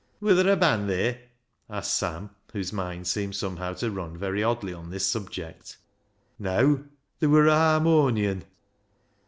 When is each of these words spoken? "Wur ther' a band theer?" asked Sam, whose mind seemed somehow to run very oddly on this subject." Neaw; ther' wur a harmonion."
"Wur 0.19 0.33
ther' 0.33 0.49
a 0.51 0.55
band 0.55 0.87
theer?" 0.87 1.19
asked 1.69 1.93
Sam, 1.93 2.31
whose 2.53 2.73
mind 2.73 3.05
seemed 3.05 3.35
somehow 3.35 3.73
to 3.73 3.91
run 3.91 4.17
very 4.17 4.41
oddly 4.43 4.73
on 4.73 4.89
this 4.89 5.05
subject." 5.05 5.77
Neaw; 6.39 6.79
ther' 7.19 7.29
wur 7.29 7.45
a 7.45 7.51
harmonion." 7.53 8.41